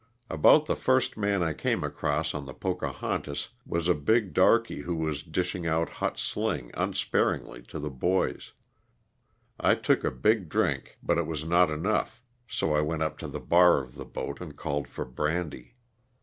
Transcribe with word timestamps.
About 0.31 0.65
the 0.65 0.75
first 0.75 1.15
man 1.15 1.43
I 1.43 1.53
came 1.53 1.83
across 1.83 2.33
on 2.33 2.47
the" 2.47 2.55
Pocahon 2.55 3.21
tas" 3.23 3.49
was 3.67 3.87
a 3.87 3.93
big 3.93 4.33
darkey 4.33 4.81
who 4.81 4.95
was 4.95 5.21
dishing 5.21 5.67
out 5.67 5.89
hot 5.89 6.17
sling 6.17 6.71
unsparingly 6.73 7.61
to 7.69 7.77
the 7.77 7.91
boys. 7.91 8.51
I 9.59 9.75
took 9.75 10.03
a 10.03 10.09
big 10.09 10.49
drink 10.49 10.97
but 11.03 11.19
it 11.19 11.27
was 11.27 11.45
not 11.45 11.69
enough, 11.69 12.23
so 12.47 12.73
I 12.73 12.81
went 12.81 13.03
up 13.03 13.19
to 13.19 13.27
the 13.27 13.39
bar 13.39 13.79
of 13.79 13.93
the 13.93 14.03
boat 14.05 14.41
and 14.41 14.57
called 14.57 14.87
for 14.87 15.05
brandy. 15.05 15.75